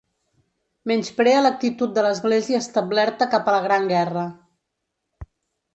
[0.91, 4.27] Menysprea l'actitud de l'església establerta cap a la Gran Guerra.